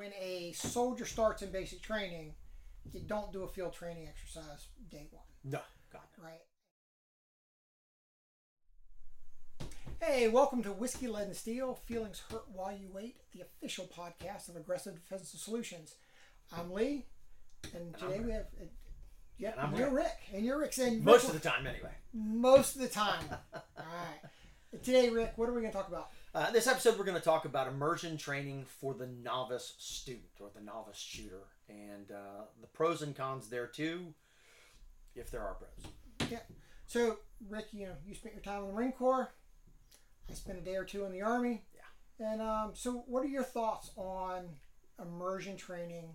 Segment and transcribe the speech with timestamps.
[0.00, 2.32] when a soldier starts in basic training,
[2.90, 5.58] you don't do a field training exercise day one, No,
[5.92, 6.00] God.
[6.16, 6.24] no.
[6.24, 6.40] right?
[10.00, 14.48] Hey, welcome to Whiskey, Lead, and Steel Feelings Hurt While You Wait, the official podcast
[14.48, 15.96] of Aggressive Defensive Solutions.
[16.50, 17.04] I'm Lee,
[17.74, 18.46] and today I'm we have.
[18.58, 18.64] Uh,
[19.36, 20.06] yeah, And I'm you're Ric.
[20.32, 20.78] and you're Ric.
[20.78, 21.92] And Most Ric- of the time, anyway.
[22.14, 23.22] most of the time.
[23.54, 24.82] All right.
[24.82, 26.08] Today, Ric, what are we going to talk about?
[26.32, 30.48] Uh, this episode, we're going to talk about immersion training for the novice student or
[30.54, 34.14] the novice shooter, and uh, the pros and cons there too,
[35.16, 36.30] if there are pros.
[36.30, 36.38] Yeah.
[36.86, 39.32] So, Ric, you know, you spent your time in the Marine Corps.
[40.30, 41.64] I spent a day or two in the Army.
[41.74, 42.32] Yeah.
[42.32, 44.50] And um, so, what are your thoughts on
[45.02, 46.10] immersion training,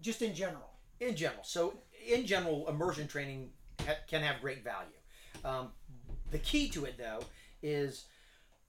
[0.00, 0.70] just in general?
[1.00, 1.74] In general, so
[2.08, 3.50] in general, immersion training
[3.86, 4.88] ha- can have great value.
[5.44, 5.68] Um,
[6.30, 7.20] the key to it, though,
[7.62, 8.06] is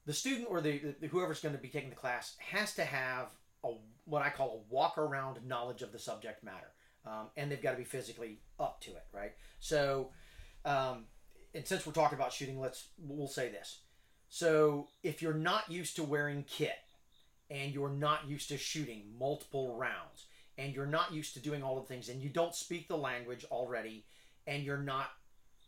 [0.06, 3.28] the student or the, the whoever's going to be taking the class has to have
[3.64, 3.72] a
[4.06, 6.72] what I call a walk around knowledge of the subject matter,
[7.06, 9.32] um, and they've got to be physically up to it, right?
[9.60, 10.10] So,
[10.66, 11.06] um,
[11.54, 13.80] and since we're talking about shooting, let's we'll say this.
[14.28, 16.72] So, if you're not used to wearing kit,
[17.50, 20.26] and you're not used to shooting multiple rounds,
[20.58, 23.46] and you're not used to doing all the things, and you don't speak the language
[23.52, 24.06] already,
[24.48, 25.12] and you're not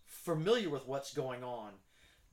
[0.05, 1.71] familiar with what's going on,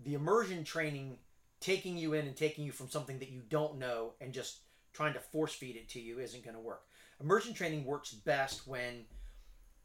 [0.05, 1.19] the immersion training
[1.63, 4.59] taking you in and taking you from something that you don't know and just
[4.93, 6.83] trying to force feed it to you isn't going to work.
[7.21, 9.05] Immersion training works best when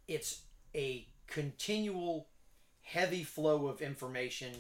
[0.08, 0.42] it's
[0.76, 2.28] a continual,
[2.82, 4.52] heavy flow of information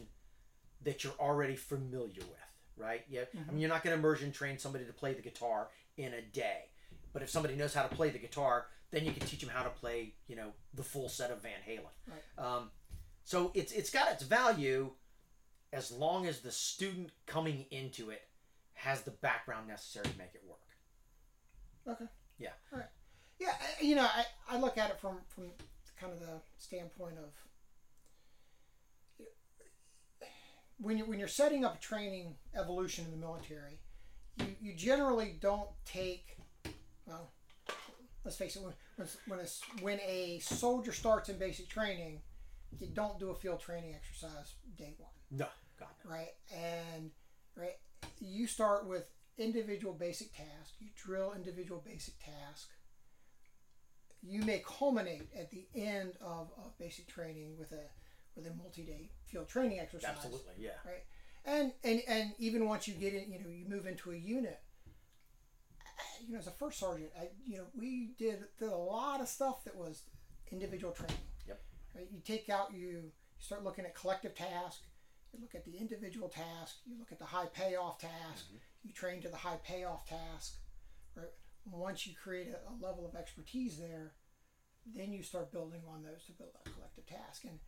[0.84, 3.04] that you're already familiar with, right?
[3.10, 6.14] Yeah, I mean, you're not going to immersion train somebody to play the guitar in
[6.14, 6.66] a day,
[7.14, 9.64] but if somebody knows how to play the guitar, then you can teach them how
[9.64, 11.82] to play, you know, the full set of Van Halen.
[12.08, 12.46] Right.
[12.46, 12.70] Um,
[13.24, 14.92] so it's it's got its value
[15.78, 18.22] as long as the student coming into it
[18.74, 21.96] has the background necessary to make it work.
[21.96, 22.10] Okay.
[22.40, 22.50] Yeah.
[22.74, 22.90] All right.
[23.40, 25.46] Yeah, I- you know, I, I look at it from from
[26.00, 27.32] kind of the standpoint of
[30.80, 33.80] when you when you're setting up a training evolution in the military,
[34.40, 36.38] you, you generally don't take
[37.06, 37.32] well.
[38.26, 38.64] Let's face it.
[38.64, 38.74] When
[39.28, 42.22] when it's, when a soldier starts in basic training,
[42.80, 45.48] you don't do a field training exercise day one no.
[46.08, 46.34] Right?
[46.54, 47.12] And
[47.56, 47.78] right,
[48.20, 50.76] you start with individual basic task.
[50.80, 52.70] You drill individual basic task.
[54.22, 57.84] You may culminate at the end of, of basic training with a
[58.36, 60.12] with a multi-day field training exercise.
[60.16, 60.72] absolutely, yeah.
[60.86, 61.04] Right.
[61.46, 64.60] And and and even once you get in, you know, you move into a unit.
[66.26, 69.28] You know, as a first sergeant, I you know we did did a lot of
[69.28, 70.04] stuff that was
[70.52, 71.16] individual training.
[71.48, 71.62] Yep.
[71.96, 72.08] Right?
[72.12, 74.82] You take out you you start looking at collective task.
[75.34, 76.78] You look at the individual task.
[76.86, 78.46] You look at the high payoff task.
[78.84, 80.56] You train to the high payoff task.
[81.16, 81.28] Right.
[81.66, 84.14] Once you create a, a level of expertise there,
[84.96, 87.44] then you start building on those to build that collective task.
[87.44, 87.60] And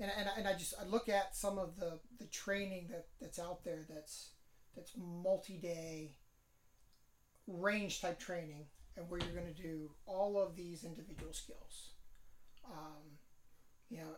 [0.00, 3.38] and, and, and I just I look at some of the, the training that, that's
[3.38, 4.30] out there that's
[4.74, 6.16] that's multi day
[7.46, 8.66] range type training
[8.96, 11.90] and where you're going to do all of these individual skills.
[12.66, 13.18] Um,
[13.90, 14.16] you know,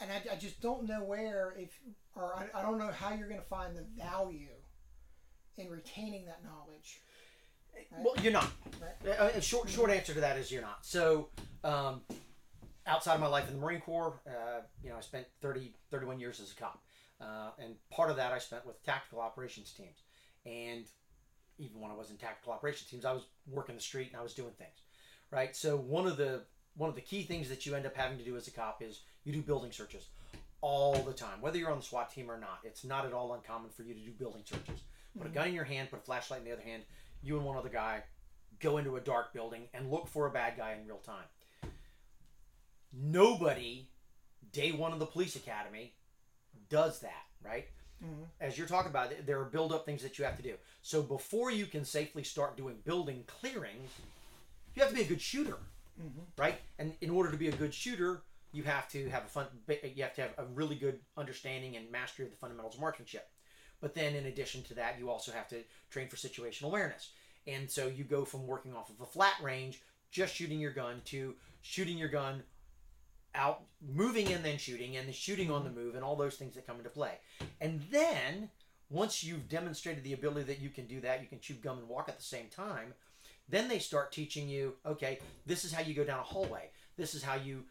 [0.00, 1.70] and I, I just don't know where if
[2.14, 4.48] or I, I don't know how you're going to find the value
[5.56, 7.00] in retaining that knowledge.
[7.98, 8.50] Well, you're not.
[8.80, 9.34] Right.
[9.34, 10.78] A short short answer to that is you're not.
[10.82, 11.28] So,
[11.64, 12.02] um,
[12.86, 16.20] outside of my life in the Marine Corps, uh, you know, I spent 30, 31
[16.20, 16.82] years as a cop,
[17.20, 20.02] uh, and part of that I spent with tactical operations teams.
[20.46, 20.84] And
[21.58, 24.22] even when I was in tactical operations teams, I was working the street and I
[24.22, 24.78] was doing things,
[25.30, 25.56] right?
[25.56, 26.42] So one of the
[26.76, 28.82] one of the key things that you end up having to do as a cop
[28.82, 30.08] is you do building searches
[30.60, 32.60] all the time, whether you're on the SWAT team or not.
[32.64, 34.80] It's not at all uncommon for you to do building searches.
[35.16, 36.82] Put a gun in your hand, put a flashlight in the other hand.
[37.22, 38.02] You and one other guy
[38.60, 41.24] go into a dark building and look for a bad guy in real time.
[42.92, 43.90] Nobody,
[44.52, 45.94] day one of the police academy,
[46.68, 47.68] does that, right?
[48.02, 48.28] Mhm.
[48.40, 50.58] As you're talking about, there are build up things that you have to do.
[50.82, 53.88] So before you can safely start doing building clearing,
[54.74, 55.58] you have to be a good shooter,
[56.00, 56.26] Mhm.
[56.36, 56.60] right?
[56.78, 59.46] And in order to be a good shooter, you have to have a fun.
[59.68, 63.28] You have to have a really good understanding and mastery of the fundamentals of marksmanship.
[63.80, 67.12] But then, in addition to that, you also have to train for situational awareness.
[67.46, 71.02] And so you go from working off of a flat range, just shooting your gun,
[71.06, 72.44] to shooting your gun
[73.34, 76.54] out, moving and then shooting, and then shooting on the move, and all those things
[76.54, 77.18] that come into play.
[77.60, 78.50] And then,
[78.88, 81.88] once you've demonstrated the ability that you can do that, you can chew gum and
[81.88, 82.94] walk at the same time.
[83.48, 86.70] Then they start teaching you, okay, this is how you go down a hallway.
[86.96, 87.64] This is how you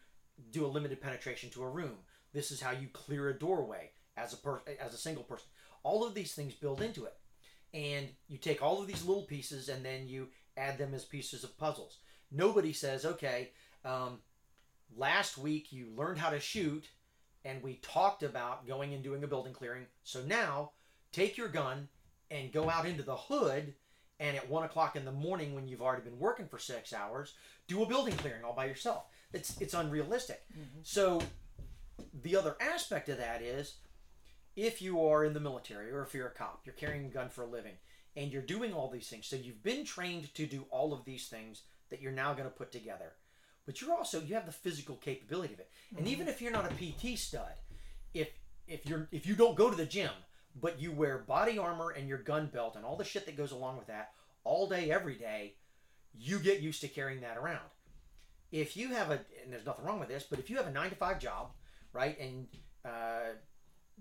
[0.50, 1.96] do a limited penetration to a room.
[2.32, 5.46] This is how you clear a doorway as a per- as a single person.
[5.82, 7.16] All of these things build into it,
[7.74, 11.44] and you take all of these little pieces and then you add them as pieces
[11.44, 11.98] of puzzles.
[12.30, 13.50] Nobody says, okay,
[13.84, 14.18] um,
[14.96, 16.88] last week you learned how to shoot
[17.44, 19.86] and we talked about going and doing a building clearing.
[20.04, 20.70] So now
[21.12, 21.88] take your gun
[22.30, 23.74] and go out into the hood
[24.20, 27.34] and at one o'clock in the morning when you've already been working for six hours,
[27.66, 29.04] do a building clearing all by yourself.
[29.32, 30.42] It's it's unrealistic.
[30.52, 30.80] Mm-hmm.
[30.82, 31.20] So
[32.22, 33.76] the other aspect of that is
[34.56, 37.28] if you are in the military or if you're a cop, you're carrying a gun
[37.28, 37.74] for a living,
[38.16, 39.26] and you're doing all these things.
[39.26, 42.54] So you've been trained to do all of these things that you're now going to
[42.54, 43.12] put together.
[43.66, 45.70] But you're also you have the physical capability of it.
[45.90, 46.08] And mm-hmm.
[46.08, 47.54] even if you're not a PT stud,
[48.12, 48.28] if
[48.68, 50.10] if you're if you don't go to the gym,
[50.60, 53.52] but you wear body armor and your gun belt and all the shit that goes
[53.52, 54.12] along with that
[54.44, 55.54] all day every day,
[56.16, 57.60] you get used to carrying that around.
[58.52, 60.72] If you have a and there's nothing wrong with this, but if you have a
[60.72, 61.50] 9 to 5 job,
[61.92, 62.18] right?
[62.20, 62.46] And
[62.84, 63.34] uh,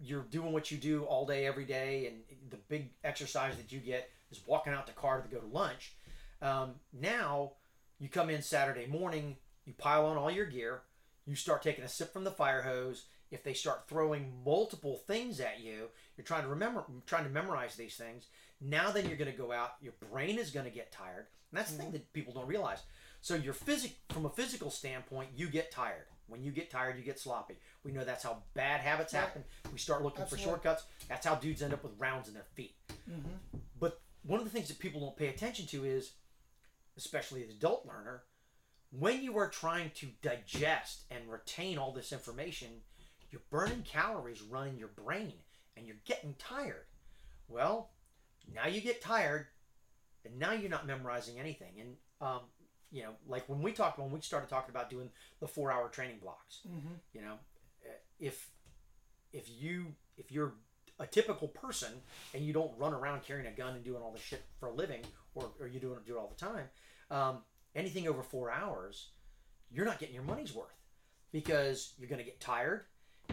[0.01, 2.17] you're doing what you do all day, every day, and
[2.49, 5.93] the big exercise that you get is walking out the car to go to lunch.
[6.41, 7.53] Um, now
[7.99, 10.81] you come in Saturday morning, you pile on all your gear,
[11.25, 13.05] you start taking a sip from the fire hose.
[13.33, 17.75] If they start throwing multiple things at you, you're trying to remember, trying to memorize
[17.75, 18.27] these things.
[18.61, 19.71] Now then you're going to go out.
[19.81, 21.93] Your brain is going to get tired, and that's the thing mm-hmm.
[21.93, 22.79] that people don't realize.
[23.21, 26.05] So your physic, from a physical standpoint, you get tired.
[26.27, 27.55] When you get tired, you get sloppy.
[27.83, 29.43] We know that's how bad habits happen.
[29.71, 30.45] We start looking Absolutely.
[30.45, 30.83] for shortcuts.
[31.09, 32.75] That's how dudes end up with rounds in their feet.
[33.09, 33.57] Mm-hmm.
[33.79, 36.11] But one of the things that people don't pay attention to is,
[36.97, 38.23] especially the adult learner,
[38.97, 42.69] when you are trying to digest and retain all this information,
[43.33, 45.33] you're burning calories running your brain
[45.75, 46.85] and you're getting tired.
[47.47, 47.89] Well,
[48.53, 49.47] now you get tired
[50.23, 51.73] and now you're not memorizing anything.
[51.79, 52.41] And, um,
[52.91, 55.09] you know, like when we talked, when we started talking about doing
[55.39, 56.93] the four hour training blocks, Mm-hmm.
[57.13, 57.33] you know,
[57.83, 57.89] eh,
[58.19, 58.51] if,
[59.33, 60.53] if you, if you're
[60.99, 61.91] a typical person
[62.35, 64.71] and you don't run around carrying a gun and doing all this shit for a
[64.71, 65.01] living
[65.33, 66.65] or, or you do it, do it all the time,
[67.09, 67.37] um,
[67.75, 69.09] anything over four hours,
[69.71, 70.77] you're not getting your money's worth
[71.31, 72.81] because you're going to get tired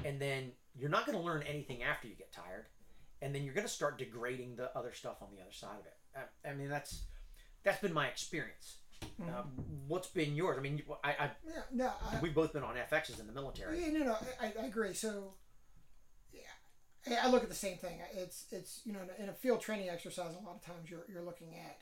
[0.04, 2.66] and then you're not going to learn anything after you get tired
[3.22, 5.86] and then you're going to start degrading the other stuff on the other side of
[5.86, 5.96] it.
[6.44, 7.02] I, I mean, that's
[7.62, 8.78] that's been my experience.
[9.22, 9.42] Uh,
[9.86, 10.56] what's been yours?
[10.58, 13.80] I mean, I, I Yeah, no, I, we've both been on FXs in the military.
[13.80, 14.92] yeah, no, no, I, I agree.
[14.94, 15.34] So,
[16.32, 16.40] yeah,
[17.22, 17.98] I, I look at the same thing.
[18.14, 21.22] It's, it's you know, in a field training exercise, a lot of times you're, you're
[21.22, 21.78] looking at.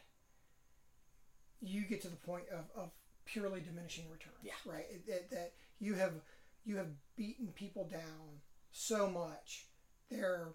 [1.61, 2.91] You get to the point of, of
[3.25, 4.37] purely diminishing returns.
[4.43, 4.53] Yeah.
[4.65, 4.87] Right.
[5.31, 6.13] That you have,
[6.69, 9.67] you have beaten people down so much,
[10.11, 10.49] they're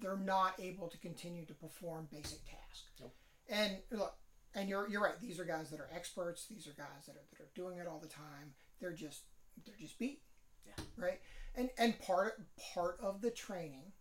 [0.00, 2.90] they're not able to continue to perform basic tasks.
[3.00, 3.14] Nope.
[3.48, 4.14] And look,
[4.54, 5.20] and you're you're right.
[5.20, 6.46] These are guys that are experts.
[6.50, 8.54] These are guys that are that are doing it all the time.
[8.80, 9.22] They're just
[9.64, 10.22] they're just beat.
[10.66, 10.84] Yeah.
[10.96, 11.20] Right.
[11.54, 12.42] And and part
[12.74, 13.92] part of the training,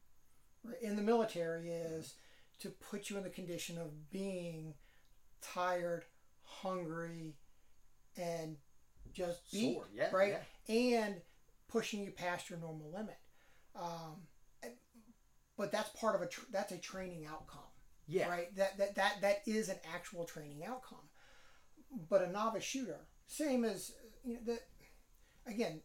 [0.64, 2.16] right, in the military is
[2.62, 4.74] to put you in the condition of being
[5.42, 6.06] tired,
[6.44, 7.36] hungry,
[8.18, 8.58] and
[9.14, 9.76] just beat.
[9.76, 10.36] Sore, yeah, right.
[10.68, 11.22] And
[11.72, 13.18] pushing you past your normal limit.
[13.76, 14.28] Um,
[15.58, 17.62] but that's part of a tr- that's a training outcome
[18.08, 18.30] Yeah.
[18.30, 18.56] right?
[18.56, 21.10] That, that that that is an actual training outcome.
[22.10, 23.92] But a novice shooter, same as
[24.24, 24.60] you know, the
[25.46, 25.82] again,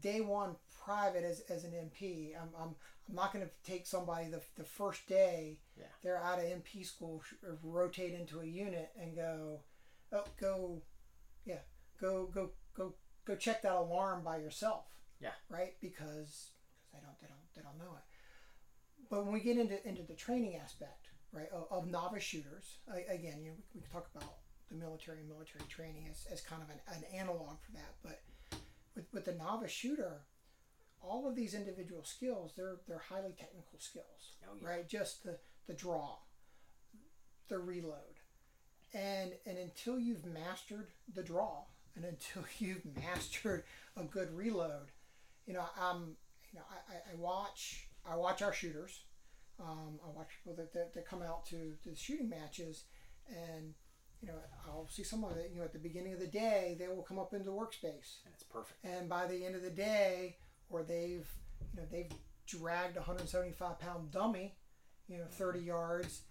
[0.00, 2.32] day one private as, as an MP.
[2.40, 2.74] I'm, I'm,
[3.08, 5.86] I'm not going to take somebody the, the first day Yeah.
[6.02, 9.60] they're out of MP school, or rotate into a unit and go,
[10.12, 10.82] oh, go,
[11.44, 11.58] yeah,
[12.00, 12.94] go, go, go,
[13.24, 14.84] go check that alarm by yourself.
[15.22, 15.30] Yeah.
[15.48, 15.74] Right?
[15.80, 16.50] Because because
[16.92, 18.04] they don't, they don't, they don't know it.
[19.10, 22.98] But when we get into into the training aspect, right, of, of novice shooters, I,
[23.12, 24.34] again, you know, we, we can talk about
[24.70, 27.94] the military and military training as, as kind of an, an analog for that.
[28.02, 28.22] But
[28.94, 30.22] with, with the novice shooter,
[31.00, 34.68] all of these individual skills, they're they're highly technical skills, Oh, yeah.
[34.68, 34.88] right?
[34.88, 36.16] Just the the draw,
[37.48, 38.20] the reload,
[38.94, 41.64] and and until you've mastered the draw,
[41.96, 43.64] and until you've mastered
[43.96, 44.90] a good reload,
[45.46, 46.16] you know, um,
[46.52, 49.04] you know, I, I, I watch I watch our shooters.
[49.60, 52.84] Um, I watch people that, that, that come out to, to the shooting matches,
[53.28, 53.74] and
[54.20, 54.34] you know,
[54.66, 55.50] I'll see some of it.
[55.52, 58.22] You know, at the beginning of the day, they will come up into the workspace,
[58.24, 58.84] And it's perfect.
[58.84, 60.36] and by the end of the day,
[60.68, 61.28] or they've
[61.74, 62.10] you know they've
[62.46, 64.56] dragged a 175 pound dummy,
[65.08, 66.22] you know, 30 yards,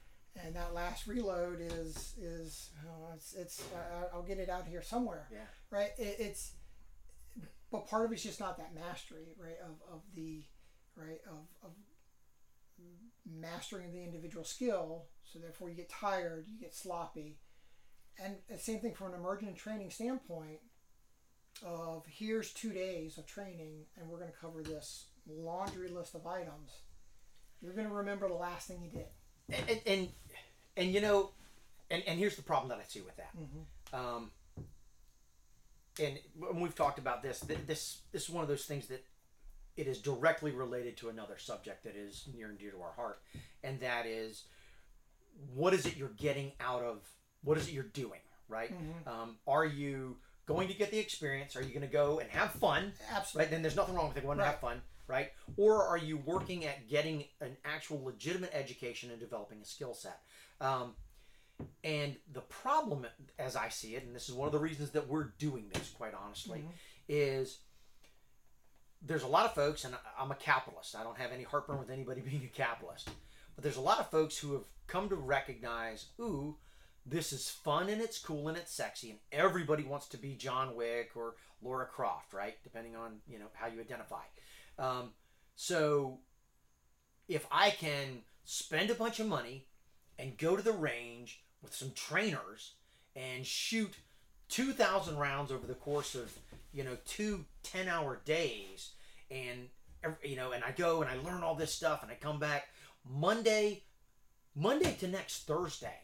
[0.43, 4.81] and that last reload is is oh, it's it's uh, I'll get it out here
[4.81, 5.39] somewhere, Yeah.
[5.69, 5.91] right?
[5.97, 6.53] It, it's
[7.71, 9.57] but part of it's just not that mastery, right?
[9.63, 10.43] Of, of the
[10.95, 11.71] right of, of
[13.25, 15.05] mastering the individual skill.
[15.23, 17.37] So therefore, you get tired, you get sloppy,
[18.21, 20.59] and the same thing from an emergent training standpoint.
[21.65, 26.25] Of here's two days of training, and we're going to cover this laundry list of
[26.25, 26.71] items.
[27.61, 29.05] You're going to remember the last thing you did.
[29.49, 30.09] and, and and
[30.77, 31.31] and you know
[31.91, 33.31] and and here's the problem that I see with that.
[33.37, 33.95] Mm-hmm.
[33.95, 34.31] Um,
[35.99, 36.19] and
[36.55, 39.03] we've talked about this, this this is one of those things that
[39.77, 43.21] it is directly related to another subject that is near and dear to our heart,
[43.63, 44.45] and that is
[45.53, 47.07] what is it you're getting out of
[47.43, 48.71] what is it you're doing, right?
[48.71, 49.09] Mm-hmm.
[49.09, 51.55] Um, are you going to get the experience?
[51.55, 52.93] Are you going to go and have fun?
[53.11, 53.39] Absolutely.
[53.39, 53.51] Right?
[53.51, 54.23] Then there's nothing wrong with it.
[54.23, 55.29] Going to have fun, right?
[55.57, 60.19] Or are you working at getting an actual legitimate education and developing a skill set?
[60.59, 60.93] Um,
[61.83, 63.05] and the problem,
[63.39, 65.89] as I see it, and this is one of the reasons that we're doing this,
[65.89, 66.71] quite honestly, Mhm.
[67.07, 67.59] is
[69.01, 70.95] there's a lot of folks, and I'm a capitalist.
[70.95, 73.09] I don't have any heartburn with anybody being a capitalist,
[73.55, 76.57] but there's a lot of folks who have come to recognize, ooh,
[77.05, 80.75] this is fun and it's cool and it's sexy, and everybody wants to be John
[80.75, 82.61] Wick or Laura Croft, right?
[82.63, 84.23] Depending on you know how you identify.
[84.77, 85.13] Um,
[85.55, 86.19] so
[87.27, 89.67] if I can spend a bunch of money
[90.19, 92.73] and go to the range with some trainers
[93.15, 93.93] and shoot
[94.49, 96.31] 2,000 rounds over the course of,
[96.73, 98.91] you know, two 10 hour days,
[99.29, 99.69] and,
[100.23, 102.67] you know, and I go and I learn all this stuff and I come back
[103.09, 103.83] Monday,
[104.55, 105.99] Monday to next Thursday.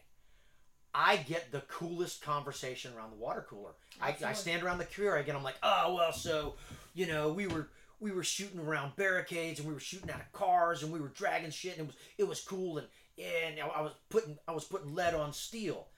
[0.94, 3.72] I get the coolest conversation around the water cooler.
[4.00, 5.36] I, I stand around the career again.
[5.36, 6.54] I'm like, oh well, so
[6.94, 7.68] you know, we were
[8.00, 11.08] we were shooting around barricades and we were shooting out of cars and we were
[11.08, 12.86] dragging shit and it was it was cool and
[13.18, 15.88] and I was putting I was putting lead on steel.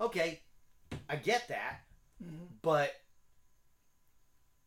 [0.00, 0.42] Okay,
[1.08, 1.82] I get that,
[2.22, 2.48] Mhm.
[2.62, 2.92] but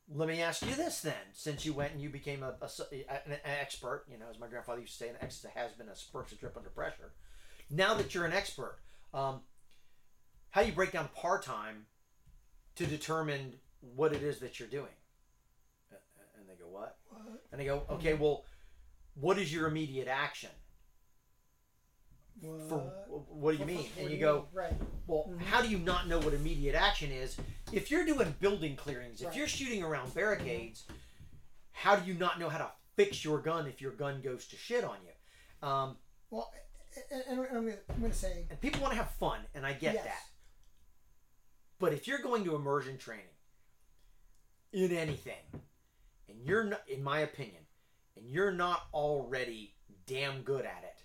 [0.09, 2.69] let me ask you this then: since you went and you became a, a
[3.09, 5.89] an, an expert, you know, as my grandfather used to say, an expert has been
[5.89, 7.13] a spurs a drip under pressure.
[7.69, 8.79] Now that you're an expert,
[9.13, 9.41] um,
[10.51, 11.85] how do you break down par time
[12.75, 14.95] to determine what it is that you're doing?
[16.39, 16.97] And they go, what?
[17.09, 17.43] What?
[17.51, 18.45] And they go, okay, well,
[19.15, 20.51] what is your immediate action?
[22.41, 23.27] For What?
[23.29, 23.77] what do you mean?
[23.77, 24.45] what And you go, mean?
[24.53, 24.73] right?
[25.07, 25.41] well, Mhm.
[25.41, 27.37] how do you not know what immediate action is?
[27.71, 29.37] If you're doing building clearings, if Right.
[29.37, 30.85] you're shooting around barricades,
[31.71, 34.55] how do you not know how to fix your gun if your gun goes to
[34.57, 35.67] shit on you?
[35.67, 35.97] Um,
[36.29, 36.51] Well,
[36.95, 39.47] and, and, and I'm gonna- I'm going to say and people want to have fun,
[39.53, 40.03] and I get yes.
[40.05, 40.23] that.
[41.79, 43.35] But if you're going to immersion training
[44.71, 45.63] in anything,
[46.27, 47.65] and you're not, in my opinion,
[48.15, 49.75] and you're not already
[50.05, 50.96] damn good at it,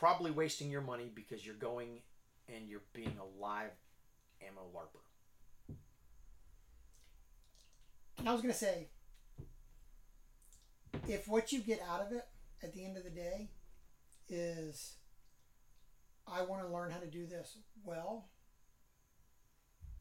[0.00, 1.98] probably wasting your money because you're going
[2.48, 3.70] and you're being a live
[4.40, 5.76] ammo larper.
[8.18, 8.88] And I was going to say,
[11.06, 12.24] if what you get out of it
[12.62, 13.50] at the end of the day
[14.30, 14.94] is,
[16.26, 18.30] I want to learn how to do this well,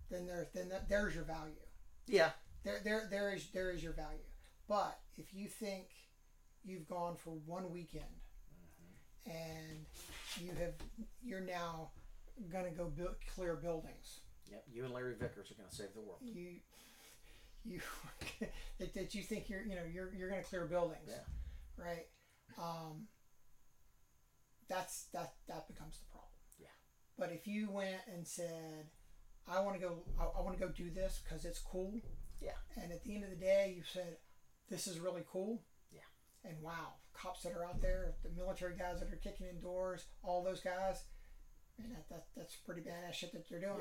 [0.10, 1.52] then there, then that, there's your value.
[2.08, 2.30] Yeah,
[2.64, 4.18] There, there, there is, there is your value.
[4.70, 5.88] But if you think
[6.64, 8.06] you've gone for one weekend
[9.26, 9.86] and
[10.40, 10.74] you have,
[11.24, 11.92] you're now
[12.52, 14.64] going to go build, clear buildings yep.
[14.72, 16.20] You and Larry Vickers are going to save the world.
[16.22, 16.56] you
[17.66, 17.82] you
[18.80, 21.84] that, that you think you're you know you're you're going to clear buildings Yeah.
[21.84, 22.08] right
[22.58, 23.08] um,
[24.70, 26.68] that's that that becomes the problem Yeah.
[27.18, 28.86] but if you went and said
[29.48, 32.00] i want to go i, I want to go do this because it's cool
[32.42, 32.52] Yeah.
[32.82, 34.18] and at the end of the day you said
[34.70, 35.64] this is really cool.
[36.46, 40.06] And wow cops that are out there the military guys that are kicking in doors
[40.24, 41.04] all those guys
[41.78, 43.80] and that, that that's pretty badass shit that they're doing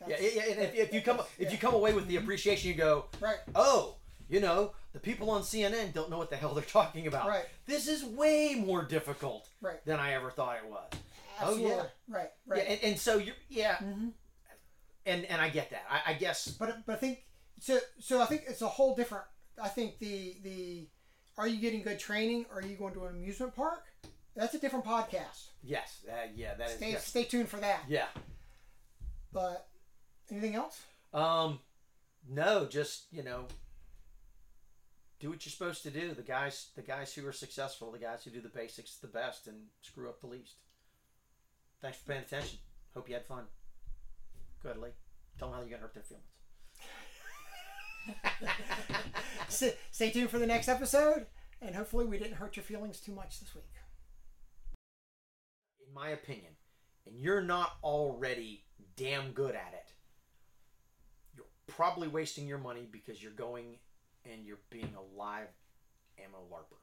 [0.00, 1.50] Yeah, That's- yeah, and if, if you come if yeah.
[1.52, 3.96] you come away with the appreciation, you go, right oh,
[4.30, 7.28] you know, the people on CNN don't know what the hell they're talking about.
[7.28, 7.44] Right.
[7.66, 9.84] This is way more difficult Right.
[9.84, 10.90] than I ever thought it was.
[11.40, 11.72] Absolutely.
[11.72, 11.82] Oh, yeah.
[12.08, 12.30] Right.
[12.46, 12.62] Right.
[12.62, 14.08] Yeah, and, and so you yeah, mm-hmm.
[15.06, 15.84] and and I get that.
[15.90, 17.24] I, I guess But but I think
[17.60, 17.78] so.
[17.98, 19.24] So I think it's a whole different.
[19.62, 20.88] I think the the
[21.38, 22.46] are you getting good training?
[22.52, 23.84] Or are you going to an amusement park?
[24.36, 25.48] That's a different podcast.
[25.62, 27.06] yes, uh, yeah, that is Stay yes.
[27.06, 27.80] stay tuned for that.
[27.88, 28.06] yeah.
[29.32, 29.66] But
[30.30, 30.80] anything else?
[31.12, 31.58] Um,
[32.28, 33.46] no, just you know,
[35.18, 36.14] do what you're supposed to do.
[36.14, 39.46] The guys, the guys who are successful, the guys who do the basics the best,
[39.48, 40.54] and screw up the least.
[41.82, 42.58] Thanks for paying attention.
[42.94, 43.44] Hope you had fun.
[44.62, 44.90] Go ahead, Lee.
[45.38, 46.26] Tell them how you're gonna hurt their feelings.
[49.48, 51.26] stay, stay tuned for the next episode,
[51.60, 53.64] and hopefully we didn't hurt your feelings too much this week.
[55.86, 56.52] In my opinion,
[57.06, 58.64] and you're not already
[58.96, 59.92] damn good at it,
[61.36, 63.78] you're probably wasting your money because you're going
[64.30, 65.48] and you're being a live
[66.18, 66.78] ammo larper.